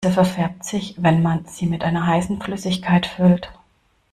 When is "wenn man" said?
0.97-1.45